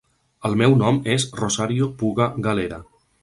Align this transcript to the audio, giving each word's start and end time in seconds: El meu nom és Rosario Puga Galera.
El 0.47 0.55
meu 0.61 0.73
nom 0.79 0.97
és 1.17 1.27
Rosario 1.41 1.91
Puga 2.01 2.29
Galera. 2.49 2.81